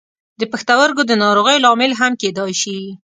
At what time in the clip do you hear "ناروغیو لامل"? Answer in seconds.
1.23-1.91